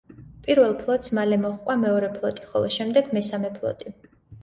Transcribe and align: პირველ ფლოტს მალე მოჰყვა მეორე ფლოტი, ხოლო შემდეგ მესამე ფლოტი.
პირველ 0.45 0.73
ფლოტს 0.79 1.13
მალე 1.19 1.39
მოჰყვა 1.43 1.77
მეორე 1.83 2.11
ფლოტი, 2.17 2.51
ხოლო 2.57 2.75
შემდეგ 2.81 3.17
მესამე 3.21 3.57
ფლოტი. 3.63 3.99